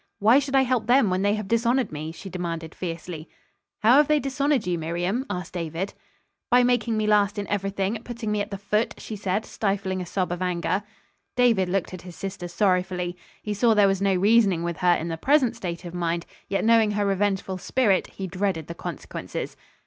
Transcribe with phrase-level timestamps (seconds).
[0.17, 3.29] "Why should I help them when they have dishonored me?" she demanded fiercely.
[3.83, 5.93] "How have they dishonored you, Miriam?" asked David.
[6.49, 10.01] "By making me the last in everything; putting me at the foot," she said, stifling
[10.01, 10.81] a sob of anger.
[11.35, 13.15] David looked at his sister sorrowfully.
[13.43, 16.65] He saw there was no reasoning with her in her present state of mind; yet
[16.65, 19.55] knowing her revengeful spirit, he dreaded the consequences.